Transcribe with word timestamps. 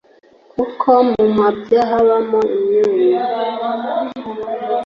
Kuko 0.51 0.89
mu 1.11 1.25
mabya 1.37 1.81
habamo 1.89 2.39
imyunyu 2.55 3.17